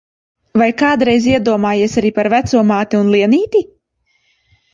[0.61, 3.63] Vai kādreiz iedomājies arī par veco māti un Lienīti?